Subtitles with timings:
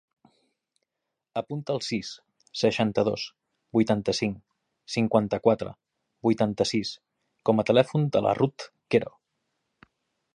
[1.41, 2.07] Apunta el sis,
[2.61, 3.25] seixanta-dos,
[3.79, 4.39] vuitanta-cinc,
[4.95, 5.75] cinquanta-quatre,
[6.29, 6.95] vuitanta-sis
[7.51, 9.13] com a telèfon de la Ruth Quero.